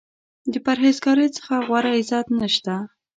د 0.51 0.53
پرهیز 0.65 0.97
ګارۍ 1.05 1.27
څخه 1.37 1.53
غوره 1.67 1.91
عزت 1.99 2.27
نشته. 2.41 2.75